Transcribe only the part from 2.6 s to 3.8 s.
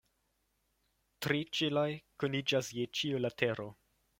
je ĉiu latero.